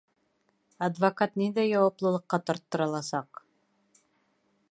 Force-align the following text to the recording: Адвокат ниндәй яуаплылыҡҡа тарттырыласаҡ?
Адвокат 0.87 1.35
ниндәй 1.41 1.69
яуаплылыҡҡа 1.73 2.41
тарттырыласаҡ? 2.47 3.43